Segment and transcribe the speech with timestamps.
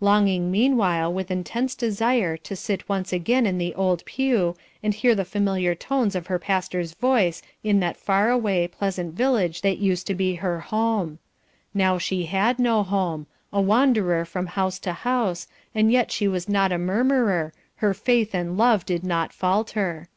[0.00, 5.14] Longing meanwhile with intense desire to sit once again in the old pew, and hear
[5.14, 10.08] the familiar tones of her pastor's voice in that far away, pleasant village that used
[10.08, 11.20] to be her home;
[11.72, 16.48] now she had no home, a wanderer from house to house, and yet she was
[16.48, 20.08] not a murmurer, her faith and love did not falter.